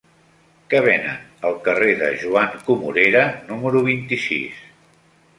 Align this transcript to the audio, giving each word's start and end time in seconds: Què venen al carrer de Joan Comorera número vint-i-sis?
Què 0.69 0.77
venen 0.85 1.43
al 1.49 1.59
carrer 1.67 1.91
de 1.99 2.07
Joan 2.23 2.55
Comorera 2.69 3.21
número 3.51 3.83
vint-i-sis? 3.89 4.65